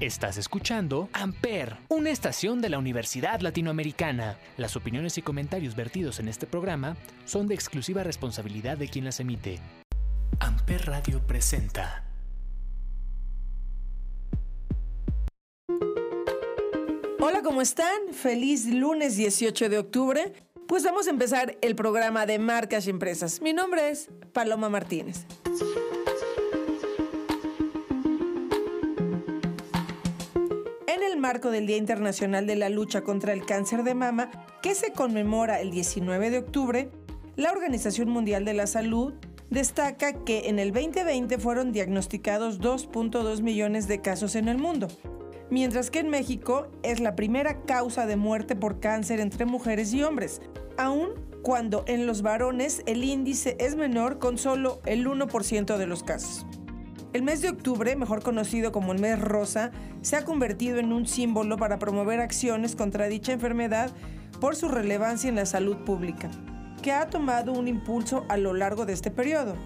[0.00, 4.38] Estás escuchando Amper, una estación de la Universidad Latinoamericana.
[4.56, 9.20] Las opiniones y comentarios vertidos en este programa son de exclusiva responsabilidad de quien las
[9.20, 9.58] emite.
[10.38, 12.06] Amper Radio presenta.
[17.20, 18.14] Hola, ¿cómo están?
[18.14, 20.32] Feliz lunes 18 de octubre.
[20.66, 23.42] Pues vamos a empezar el programa de marcas y empresas.
[23.42, 25.26] Mi nombre es Paloma Martínez.
[31.30, 35.60] Marco del Día Internacional de la Lucha contra el Cáncer de Mama, que se conmemora
[35.60, 36.90] el 19 de octubre,
[37.36, 39.14] la Organización Mundial de la Salud
[39.48, 44.88] destaca que en el 2020 fueron diagnosticados 2.2 millones de casos en el mundo,
[45.50, 50.02] mientras que en México es la primera causa de muerte por cáncer entre mujeres y
[50.02, 50.42] hombres,
[50.78, 51.10] aun
[51.42, 56.44] cuando en los varones el índice es menor con solo el 1% de los casos.
[57.12, 61.08] El mes de octubre, mejor conocido como el mes rosa, se ha convertido en un
[61.08, 63.90] símbolo para promover acciones contra dicha enfermedad
[64.40, 66.30] por su relevancia en la salud pública,
[66.82, 69.56] que ha tomado un impulso a lo largo de este periodo.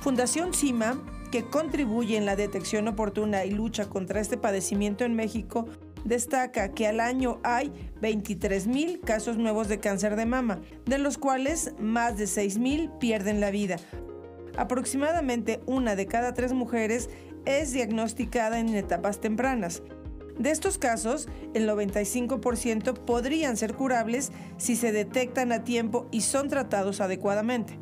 [0.00, 0.98] Fundación CIMA,
[1.30, 5.66] que contribuye en la detección oportuna y lucha contra este padecimiento en México,
[6.06, 7.70] destaca que al año hay
[8.00, 13.50] 23.000 casos nuevos de cáncer de mama, de los cuales más de 6.000 pierden la
[13.50, 13.76] vida,
[14.60, 17.08] Aproximadamente una de cada tres mujeres
[17.46, 19.82] es diagnosticada en etapas tempranas.
[20.38, 26.50] De estos casos, el 95% podrían ser curables si se detectan a tiempo y son
[26.50, 27.78] tratados adecuadamente.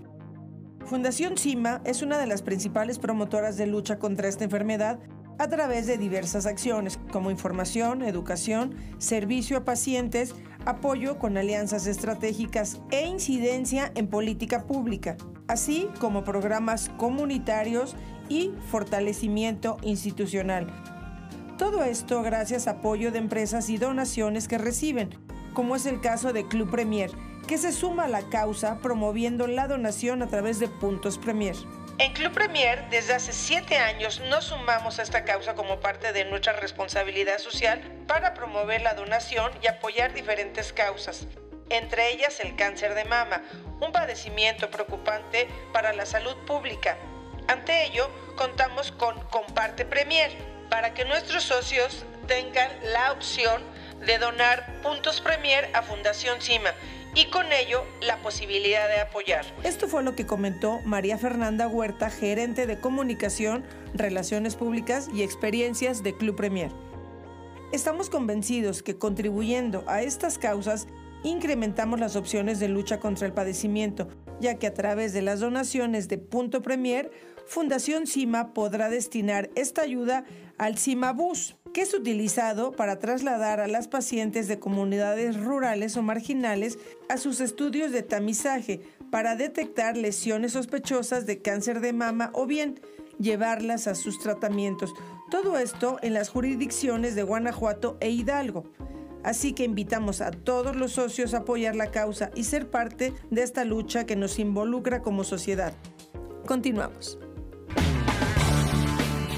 [0.86, 5.00] Fundación CIMA es una de las principales promotoras de lucha contra esta enfermedad
[5.40, 10.32] a través de diversas acciones como información, educación, servicio a pacientes,
[10.69, 15.16] apoyo con alianzas estratégicas e incidencia en política pública
[15.48, 17.97] así como programas comunitarios
[18.28, 20.70] y fortalecimiento institucional.
[21.56, 25.10] Todo esto gracias a apoyo de empresas y donaciones que reciben,
[25.55, 27.10] como es el caso de Club Premier,
[27.48, 31.56] que se suma a la causa promoviendo la donación a través de Puntos Premier.
[32.00, 36.25] En Club Premier, desde hace siete años, nos sumamos a esta causa como parte de
[36.26, 41.26] nuestra responsabilidad social para promover la donación y apoyar diferentes causas,
[41.70, 43.42] entre ellas el cáncer de mama,
[43.81, 46.97] un padecimiento preocupante para la salud pública.
[47.48, 50.30] Ante ello, contamos con Comparte Premier
[50.70, 53.60] para que nuestros socios tengan la opción
[54.06, 56.72] de donar puntos Premier a Fundación CIMA
[57.18, 59.44] y con ello la posibilidad de apoyar.
[59.64, 66.04] Esto fue lo que comentó María Fernanda Huerta, gerente de comunicación, relaciones públicas y experiencias
[66.04, 66.70] de Club Premier.
[67.72, 70.86] Estamos convencidos que contribuyendo a estas causas
[71.24, 74.06] incrementamos las opciones de lucha contra el padecimiento,
[74.38, 77.10] ya que a través de las donaciones de Punto Premier,
[77.46, 80.24] Fundación CIMA podrá destinar esta ayuda
[80.56, 86.03] al CIMA Bus, que es utilizado para trasladar a las pacientes de comunidades rurales o
[86.03, 86.77] marginales
[87.09, 88.81] a sus estudios de tamizaje
[89.12, 92.81] para detectar lesiones sospechosas de cáncer de mama o bien
[93.21, 94.93] llevarlas a sus tratamientos.
[95.31, 98.65] Todo esto en las jurisdicciones de Guanajuato e Hidalgo.
[99.22, 103.45] Así que invitamos a todos los socios a apoyar la causa y ser parte de
[103.45, 105.72] esta lucha que nos involucra como sociedad.
[106.45, 107.21] Continuamos.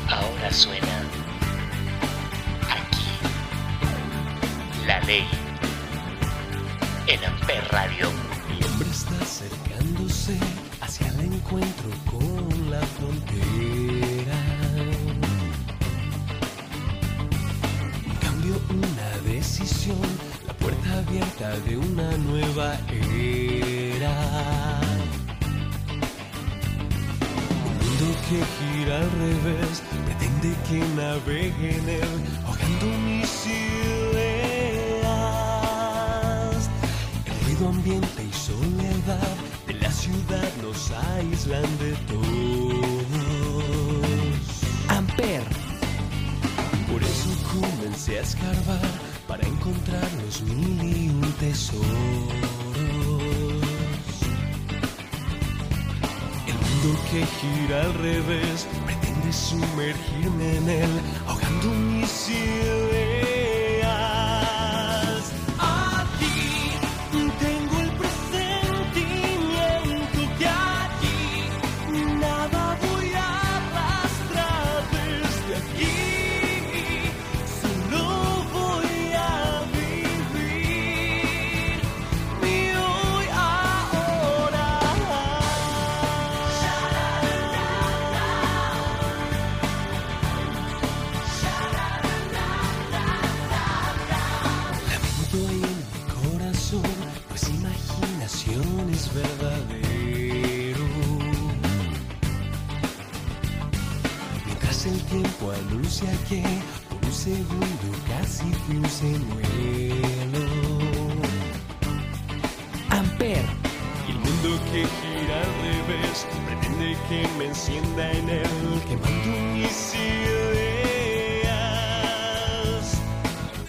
[0.09, 1.10] Ahora suena
[5.13, 5.25] en
[7.25, 8.09] Amper Radio.
[8.49, 10.39] El hombre está acercándose
[10.81, 14.39] hacia el encuentro con la frontera.
[18.21, 19.99] Cambio una decisión,
[20.47, 24.81] la puerta abierta de una nueva era.
[27.67, 32.13] Un mundo que gira al revés, pretende que navegue en él,
[32.47, 33.31] ahogando mis
[40.63, 42.21] nos aíslan de todos.
[44.89, 45.61] Amper
[46.91, 48.91] por eso comencé a escarbar
[49.29, 51.85] para encontrar los mil y un tesoros.
[56.49, 62.80] El mundo que gira al revés pretende sumergirme en él, ahogando mis ideas.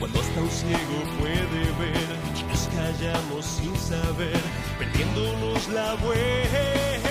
[0.01, 4.41] Cuando hasta un ciego puede ver, nos callamos sin saber,
[4.79, 7.10] perdiéndonos la vuelta.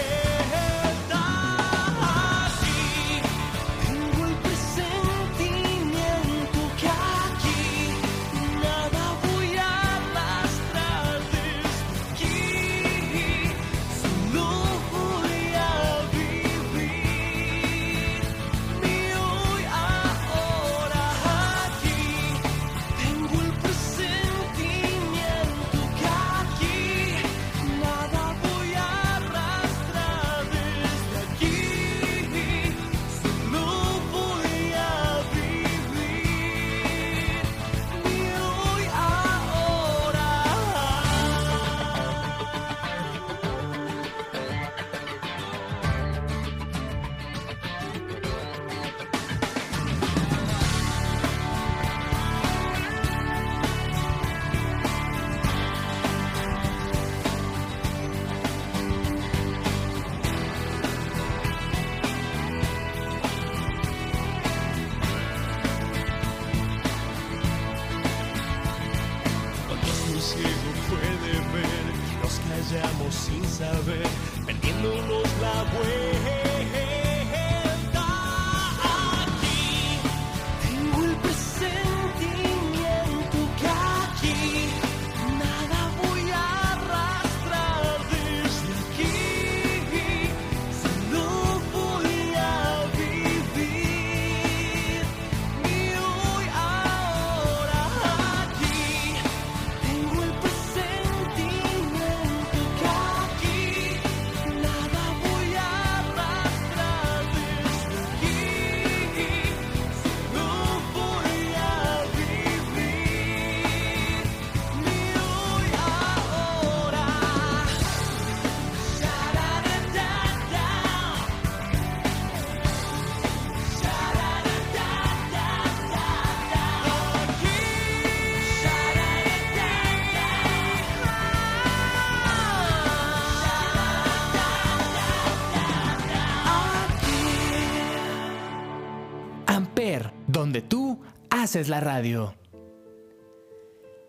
[141.51, 142.33] Haces la radio.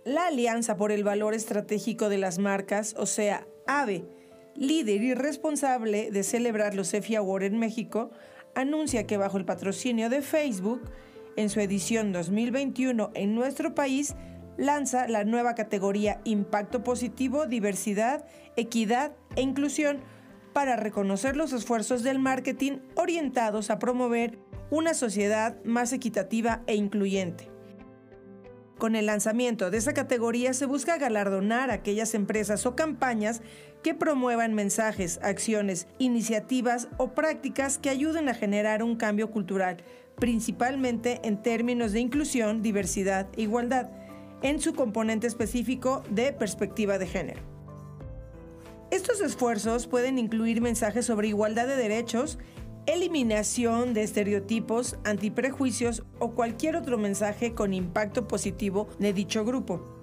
[0.06, 4.06] La Alianza por el Valor Estratégico de las Marcas, o sea, AVE,
[4.56, 8.12] líder y responsable de celebrar los EFI Award en México,
[8.54, 10.84] anuncia que bajo el patrocinio de Facebook,
[11.36, 14.14] en su edición 2021 en nuestro país,
[14.58, 18.24] lanza la nueva categoría Impacto Positivo, Diversidad,
[18.56, 19.98] Equidad e Inclusión
[20.54, 24.38] para reconocer los esfuerzos del marketing orientados a promover
[24.72, 27.52] una sociedad más equitativa e incluyente.
[28.80, 33.42] Con el lanzamiento de esa categoría se busca galardonar a aquellas empresas o campañas
[33.84, 39.78] que promuevan mensajes, acciones, iniciativas o prácticas que ayuden a generar un cambio cultural,
[40.18, 43.92] principalmente en términos de inclusión, diversidad e igualdad,
[44.42, 47.42] en su componente específico de perspectiva de género.
[48.90, 52.40] Estos esfuerzos pueden incluir mensajes sobre igualdad de derechos,
[52.86, 60.02] eliminación de estereotipos, antiprejuicios o cualquier otro mensaje con impacto positivo de dicho grupo.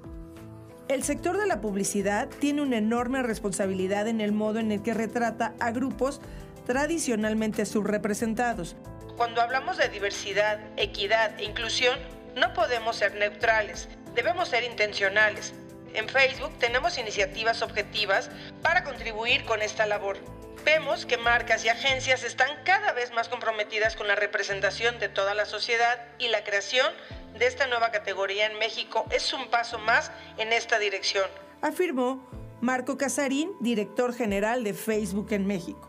[0.89, 4.95] El sector de la publicidad tiene una enorme responsabilidad en el modo en el que
[4.95, 6.21] retrata a grupos
[6.67, 8.77] tradicionalmente subrepresentados.
[9.17, 11.99] Cuando hablamos de diversidad, equidad e inclusión,
[12.37, 15.53] no podemos ser neutrales, debemos ser intencionales.
[15.93, 18.31] En Facebook tenemos iniciativas objetivas
[18.63, 20.17] para contribuir con esta labor.
[20.65, 25.35] Vemos que marcas y agencias están cada vez más comprometidas con la representación de toda
[25.35, 26.87] la sociedad y la creación
[27.39, 31.27] de esta nueva categoría en México es un paso más en esta dirección,
[31.63, 32.27] afirmó
[32.61, 35.89] Marco Casarín, director general de Facebook en México.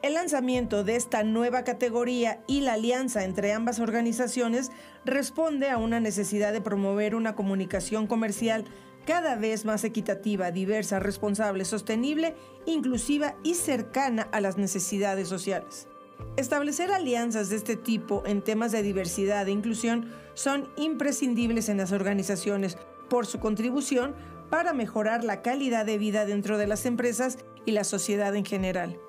[0.00, 4.70] El lanzamiento de esta nueva categoría y la alianza entre ambas organizaciones
[5.04, 8.64] responde a una necesidad de promover una comunicación comercial
[9.08, 12.34] cada vez más equitativa, diversa, responsable, sostenible,
[12.66, 15.88] inclusiva y cercana a las necesidades sociales.
[16.36, 21.92] Establecer alianzas de este tipo en temas de diversidad e inclusión son imprescindibles en las
[21.92, 22.76] organizaciones
[23.08, 24.14] por su contribución
[24.50, 29.00] para mejorar la calidad de vida dentro de las empresas y la sociedad en general.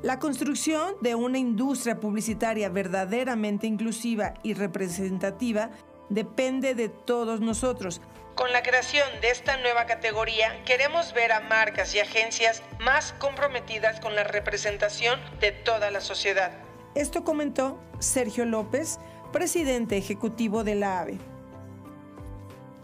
[0.00, 5.72] La construcción de una industria publicitaria verdaderamente inclusiva y representativa
[6.08, 8.00] depende de todos nosotros.
[8.34, 14.00] Con la creación de esta nueva categoría, queremos ver a marcas y agencias más comprometidas
[14.00, 16.50] con la representación de toda la sociedad.
[16.94, 18.98] Esto comentó Sergio López,
[19.32, 21.18] presidente ejecutivo de la AVE.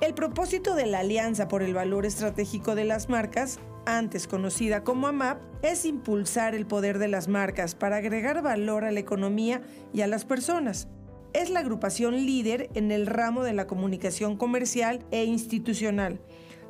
[0.03, 5.07] El propósito de la Alianza por el Valor Estratégico de las Marcas, antes conocida como
[5.09, 9.63] AMAP, es impulsar el poder de las marcas para agregar valor a la economía
[9.95, 10.89] y a las personas.
[11.33, 16.21] Es la agrupación líder en el ramo de la comunicación comercial e institucional.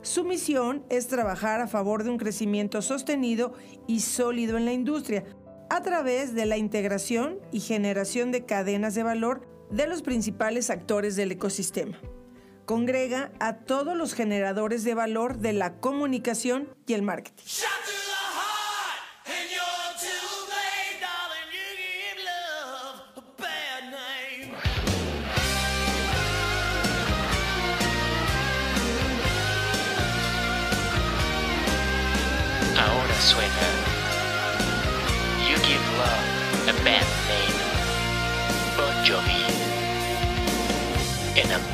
[0.03, 3.53] Su misión es trabajar a favor de un crecimiento sostenido
[3.87, 5.25] y sólido en la industria,
[5.71, 11.15] a través de la integración y generación de cadenas de valor de los principales actores
[11.15, 11.99] del ecosistema
[12.69, 17.43] congrega a todos los generadores de valor de la comunicación y el marketing.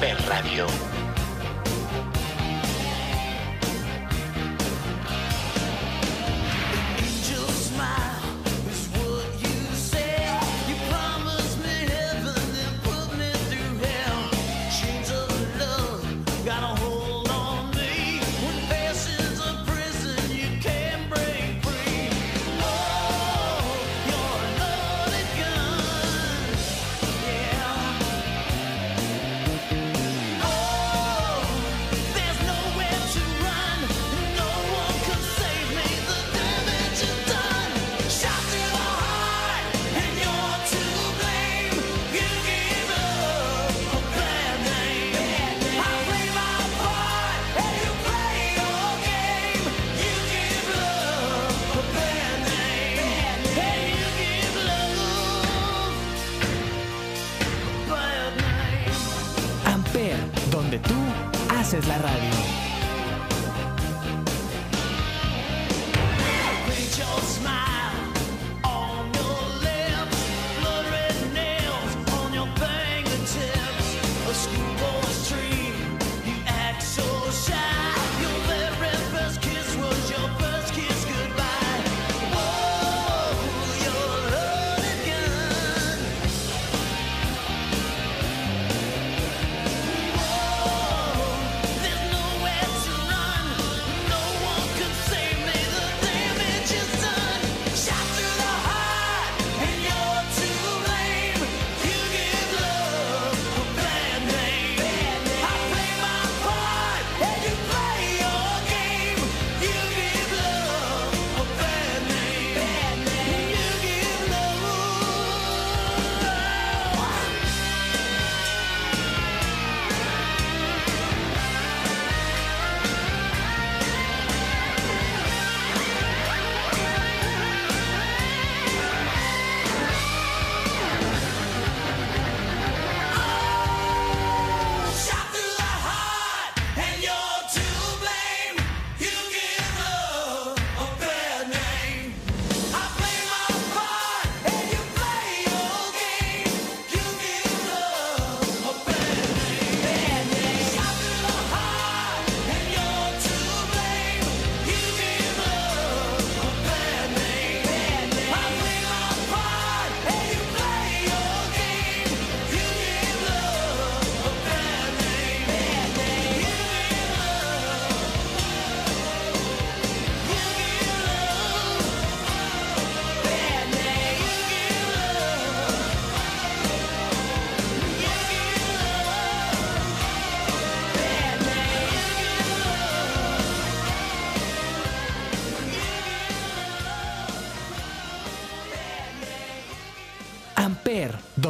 [0.01, 0.94] Amper Radio.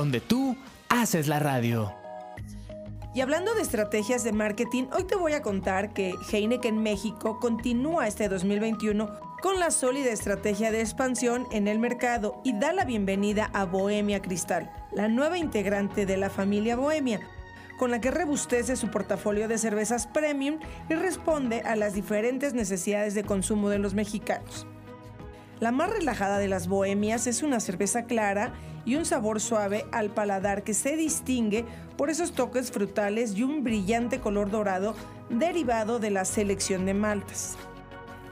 [0.05, 0.55] Donde tú
[0.91, 1.95] haces la radio.
[3.15, 8.07] Y hablando de estrategias de marketing, hoy te voy a contar que Heineken México continúa
[8.07, 9.09] este 2021
[9.41, 14.21] con la sólida estrategia de expansión en el mercado y da la bienvenida a Bohemia
[14.21, 17.21] Cristal, la nueva integrante de la familia Bohemia,
[17.79, 20.59] con la que rebustece su portafolio de cervezas premium
[20.91, 24.67] y responde a las diferentes necesidades de consumo de los mexicanos.
[25.65, 28.53] La más relajada de las bohemias es una cerveza clara
[28.85, 31.65] y un sabor suave al paladar que se distingue
[31.97, 34.95] por esos toques frutales y un brillante color dorado
[35.31, 37.57] derivado de la selección de maltas.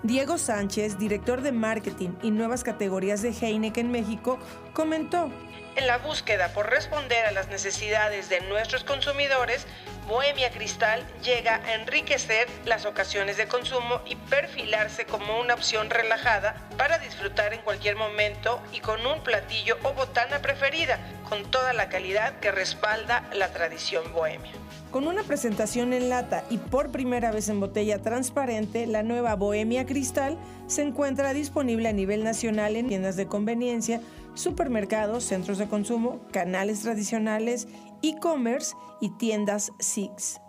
[0.02, 4.38] Diego Sánchez, director de marketing y nuevas categorías de Heineken México,
[4.74, 5.30] comentó,
[5.76, 9.66] en la búsqueda por responder a las necesidades de nuestros consumidores,
[10.08, 16.56] Bohemia Cristal llega a enriquecer las ocasiones de consumo y perfilarse como una opción relajada
[16.76, 20.98] para disfrutar en cualquier momento y con un platillo o botana preferida,
[21.28, 24.52] con toda la calidad que respalda la tradición bohemia.
[24.90, 29.86] Con una presentación en lata y por primera vez en botella transparente, la nueva Bohemia
[29.86, 30.36] Cristal
[30.66, 34.02] se encuentra disponible a nivel nacional en tiendas de conveniencia,
[34.34, 37.68] supermercados, centros de consumo, canales tradicionales,
[38.02, 40.40] e-commerce y tiendas Six.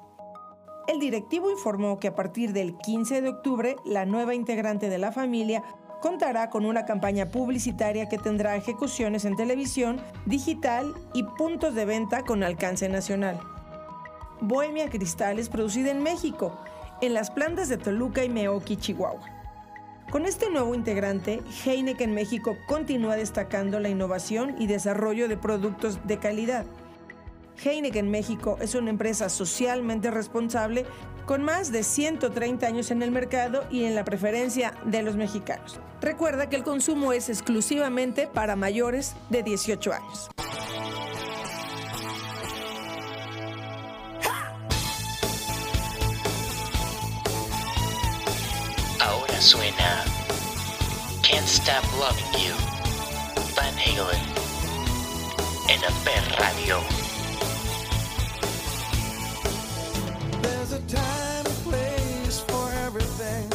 [0.87, 5.11] El directivo informó que a partir del 15 de octubre, la nueva integrante de la
[5.11, 5.63] familia
[6.01, 12.23] contará con una campaña publicitaria que tendrá ejecuciones en televisión, digital y puntos de venta
[12.23, 13.39] con alcance nacional.
[14.41, 16.59] Bohemia Cristal es producida en México,
[16.99, 19.32] en las plantas de Toluca y Meoki, Chihuahua.
[20.13, 26.19] Con este nuevo integrante, Heineken México continúa destacando la innovación y desarrollo de productos de
[26.19, 26.67] calidad.
[27.65, 30.85] Heineken México es una empresa socialmente responsable
[31.25, 35.79] con más de 130 años en el mercado y en la preferencia de los mexicanos.
[35.99, 40.29] Recuerda que el consumo es exclusivamente para mayores de 18 años.
[49.43, 50.05] Suena
[51.21, 52.55] Can't Stop Loving You,
[53.55, 54.23] Van Halen,
[55.67, 56.79] en Amper Radio.
[60.41, 63.49] There's a time and place for everything,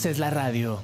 [0.00, 0.80] Haces la radio.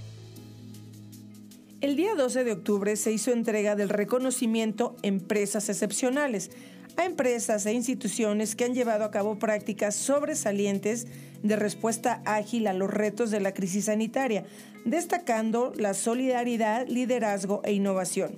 [1.80, 6.50] El día 12 de octubre se hizo entrega del reconocimiento Empresas Excepcionales
[6.98, 11.06] a empresas e instituciones que han llevado a cabo prácticas sobresalientes
[11.42, 14.44] de respuesta ágil a los retos de la crisis sanitaria,
[14.84, 18.36] destacando la solidaridad, liderazgo e innovación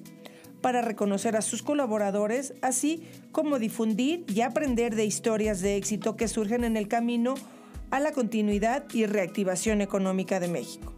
[0.61, 6.29] para reconocer a sus colaboradores, así como difundir y aprender de historias de éxito que
[6.29, 7.35] surgen en el camino
[7.91, 10.95] a la continuidad y reactivación económica de México.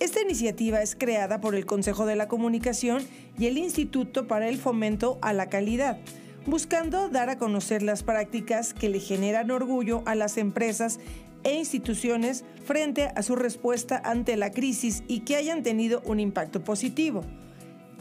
[0.00, 3.06] Esta iniciativa es creada por el Consejo de la Comunicación
[3.38, 5.98] y el Instituto para el Fomento a la Calidad,
[6.46, 10.98] buscando dar a conocer las prácticas que le generan orgullo a las empresas
[11.44, 16.64] e instituciones frente a su respuesta ante la crisis y que hayan tenido un impacto
[16.64, 17.24] positivo.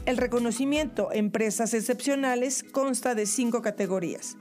[0.06, 4.38] El reconocimiento Empresas Excepcionales consta de cinco categorías.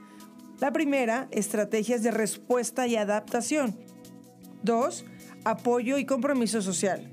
[0.61, 3.75] La primera, estrategias de respuesta y adaptación.
[4.61, 5.05] Dos,
[5.43, 7.09] apoyo y compromiso social.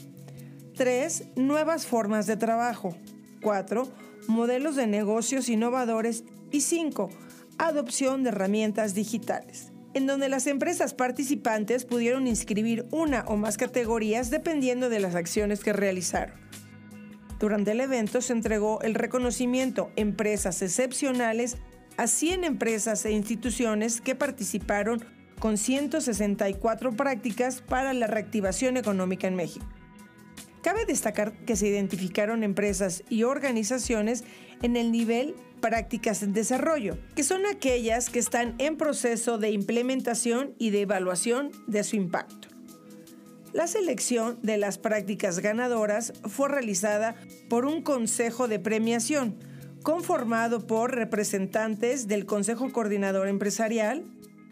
[0.77, 2.95] Tres, nuevas formas de trabajo.
[3.41, 3.89] Cuatro,
[4.27, 7.09] modelos de negocios innovadores y 5.
[7.57, 14.29] Adopción de herramientas digitales, en donde las empresas participantes pudieron inscribir una o más categorías
[14.29, 16.37] dependiendo de las acciones que realizaron.
[17.41, 21.57] Durante el evento se entregó el reconocimiento Empresas Excepcionales
[21.99, 25.05] a 100 empresas e instituciones que participaron
[25.39, 29.67] con 164 prácticas para la reactivación económica en México.
[30.63, 34.25] Cabe destacar que se identificaron empresas y organizaciones
[34.63, 40.55] en el nivel prácticas en desarrollo, que son aquellas que están en proceso de implementación
[40.59, 42.49] y de evaluación de su impacto.
[43.53, 47.17] La selección de las prácticas ganadoras fue realizada
[47.49, 49.37] por un consejo de premiación,
[49.89, 54.05] conformado por representantes del Consejo Coordinador Empresarial,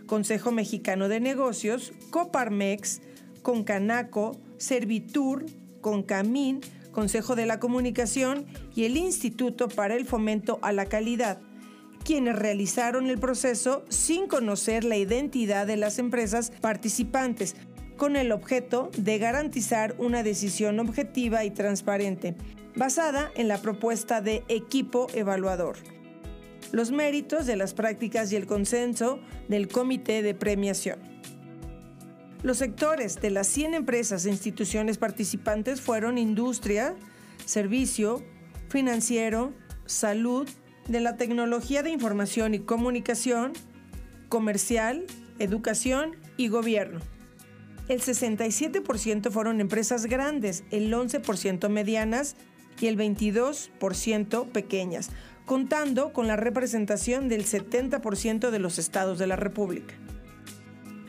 [0.07, 3.03] Consejo Mexicano de Negocios, Coparmex,
[3.43, 5.45] Concanaco, Servitur,
[5.83, 11.39] Concamín, Consejo de la Comunicación y el Instituto para el Fomento a la Calidad,
[12.03, 17.57] quienes realizaron el proceso sin conocer la identidad de las empresas participantes,
[17.99, 22.35] con el objeto de garantizar una decisión objetiva y transparente,
[22.77, 25.77] basada en la propuesta de equipo evaluador.
[26.73, 30.99] Los méritos de las prácticas y el consenso del comité de premiación.
[32.43, 36.95] Los sectores de las 100 empresas e instituciones participantes fueron industria,
[37.45, 38.23] servicio,
[38.69, 39.55] financiero,
[39.87, 40.49] salud,
[40.87, 43.53] de la tecnología de información y comunicación,
[44.29, 45.05] comercial,
[45.39, 47.01] educación y gobierno.
[47.89, 52.37] El 67% fueron empresas grandes, el 11% medianas
[52.81, 55.11] y el 22% pequeñas,
[55.45, 59.95] contando con la representación del 70% de los estados de la República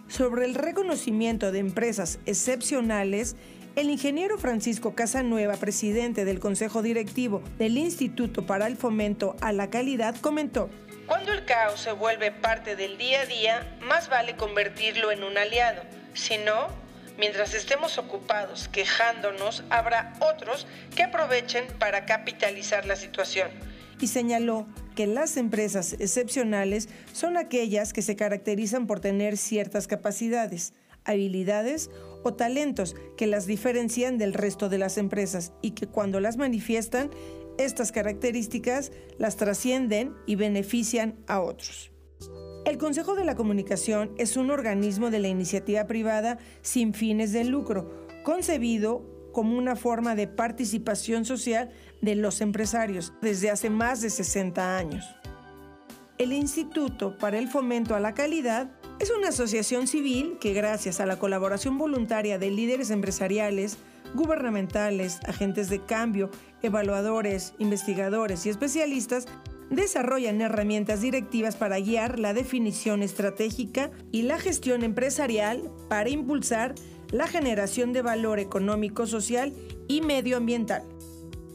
[0.08, 3.36] sobre el reconocimiento de empresas excepcionales,
[3.76, 9.70] el ingeniero Francisco Casanueva, presidente del Consejo Directivo del Instituto para el Fomento a la
[9.70, 10.70] Calidad, comentó,
[11.06, 15.38] Cuando el caos se vuelve parte del día a día, más vale convertirlo en un
[15.38, 15.84] aliado.
[16.14, 16.68] Si no,
[17.18, 23.50] mientras estemos ocupados quejándonos, habrá otros que aprovechen para capitalizar la situación.
[24.00, 30.74] Y señaló que las empresas excepcionales son aquellas que se caracterizan por tener ciertas capacidades,
[31.04, 31.90] habilidades
[32.24, 37.10] o talentos que las diferencian del resto de las empresas y que cuando las manifiestan,
[37.58, 41.92] estas características las trascienden y benefician a otros.
[42.68, 47.46] El Consejo de la Comunicación es un organismo de la iniciativa privada sin fines de
[47.46, 47.90] lucro,
[48.26, 54.78] concebido como una forma de participación social de los empresarios desde hace más de 60
[54.78, 55.06] años.
[56.18, 61.06] El Instituto para el Fomento a la Calidad es una asociación civil que gracias a
[61.06, 63.78] la colaboración voluntaria de líderes empresariales,
[64.14, 66.30] gubernamentales, agentes de cambio,
[66.62, 69.26] evaluadores, investigadores y especialistas,
[69.70, 76.74] desarrollan herramientas directivas para guiar la definición estratégica y la gestión empresarial para impulsar
[77.12, 79.54] la generación de valor económico, social
[79.88, 80.84] y medioambiental.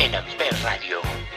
[0.07, 1.36] en Amper Radio.